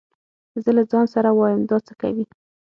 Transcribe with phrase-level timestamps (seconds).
[0.63, 2.25] زه له ځان سره وايم دا څه کوي.